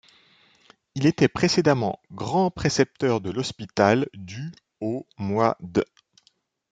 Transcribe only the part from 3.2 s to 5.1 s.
de l'Hospital du au